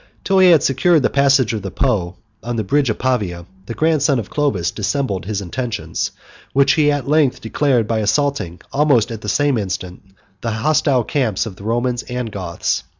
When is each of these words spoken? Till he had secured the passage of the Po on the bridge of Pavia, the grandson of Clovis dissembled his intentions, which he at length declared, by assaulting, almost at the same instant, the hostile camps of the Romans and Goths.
Till 0.23 0.39
he 0.39 0.49
had 0.49 0.63
secured 0.63 1.03
the 1.03 1.11
passage 1.11 1.53
of 1.53 1.61
the 1.61 1.69
Po 1.69 2.15
on 2.41 2.55
the 2.55 2.63
bridge 2.63 2.89
of 2.89 2.97
Pavia, 2.97 3.45
the 3.67 3.75
grandson 3.75 4.17
of 4.17 4.31
Clovis 4.31 4.71
dissembled 4.71 5.25
his 5.25 5.41
intentions, 5.41 6.09
which 6.53 6.71
he 6.73 6.91
at 6.91 7.07
length 7.07 7.39
declared, 7.39 7.87
by 7.87 7.99
assaulting, 7.99 8.61
almost 8.73 9.11
at 9.11 9.21
the 9.21 9.29
same 9.29 9.59
instant, 9.59 10.01
the 10.41 10.49
hostile 10.53 11.03
camps 11.03 11.45
of 11.45 11.55
the 11.55 11.63
Romans 11.63 12.01
and 12.01 12.31
Goths. 12.31 12.81